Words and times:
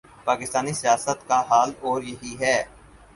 پاکستانی 0.25 0.73
سیاست 0.73 1.27
کا 1.27 1.39
حال 1.49 1.71
اور 1.81 2.01
یہی 2.03 2.33
ہے۔ 2.39 2.57